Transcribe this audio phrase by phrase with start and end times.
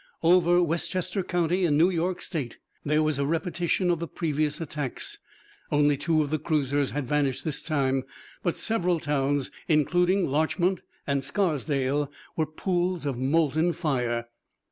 [0.23, 5.19] Over Westchester County in New York State there was a repetition of the previous attacks.
[5.71, 8.05] Only two of the cruisers had vanished this time;
[8.41, 14.25] but several towns, including Larchmont and Scarsdale, were pools of molten fire!